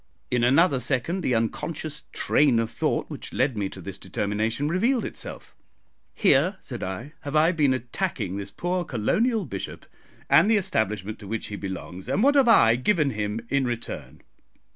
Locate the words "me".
3.55-3.69